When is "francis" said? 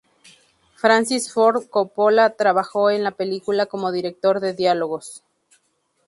0.73-1.31